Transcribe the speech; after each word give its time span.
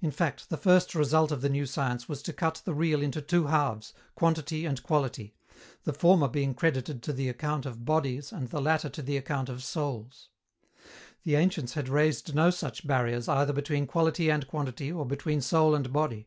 In 0.00 0.10
fact, 0.10 0.48
the 0.48 0.56
first 0.56 0.96
result 0.96 1.30
of 1.30 1.42
the 1.42 1.48
new 1.48 1.64
science 1.64 2.08
was 2.08 2.22
to 2.22 2.32
cut 2.32 2.60
the 2.64 2.74
real 2.74 3.00
into 3.02 3.22
two 3.22 3.46
halves, 3.46 3.92
quantity 4.16 4.66
and 4.66 4.82
quality, 4.82 5.36
the 5.84 5.92
former 5.92 6.26
being 6.26 6.54
credited 6.54 7.04
to 7.04 7.12
the 7.12 7.28
account 7.28 7.64
of 7.66 7.84
bodies 7.84 8.32
and 8.32 8.48
the 8.48 8.60
latter 8.60 8.88
to 8.88 9.00
the 9.00 9.16
account 9.16 9.48
of 9.48 9.62
souls. 9.62 10.30
The 11.22 11.36
ancients 11.36 11.74
had 11.74 11.88
raised 11.88 12.34
no 12.34 12.50
such 12.50 12.84
barriers 12.84 13.28
either 13.28 13.52
between 13.52 13.86
quality 13.86 14.28
and 14.28 14.48
quantity 14.48 14.90
or 14.90 15.06
between 15.06 15.40
soul 15.40 15.76
and 15.76 15.92
body. 15.92 16.26